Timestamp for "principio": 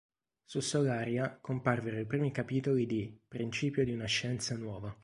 3.27-3.85